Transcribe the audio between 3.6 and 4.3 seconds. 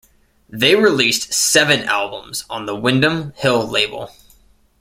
label.